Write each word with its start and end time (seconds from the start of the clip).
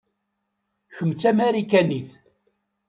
Kemm 0.95 1.11
d 1.13 1.17
tamarikanit. 1.21 2.09